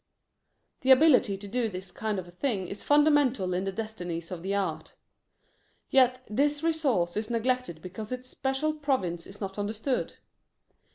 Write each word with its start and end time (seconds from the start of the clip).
The 0.79 0.89
ability 0.89 1.37
to 1.37 1.47
do 1.47 1.69
this 1.69 1.91
kind 1.91 2.17
of 2.17 2.27
a 2.27 2.31
thing 2.31 2.67
is 2.67 2.83
fundamental 2.83 3.53
in 3.53 3.65
the 3.65 3.71
destinies 3.71 4.31
of 4.31 4.41
the 4.41 4.55
art. 4.55 4.93
Yet 5.91 6.25
this 6.27 6.63
resource 6.63 7.15
is 7.15 7.29
neglected 7.29 7.83
because 7.83 8.11
its 8.11 8.27
special 8.27 8.73
province 8.73 9.27
is 9.27 9.39
not 9.39 9.59
understood. 9.59 10.13